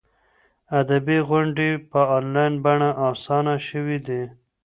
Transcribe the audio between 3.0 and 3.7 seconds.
اسانه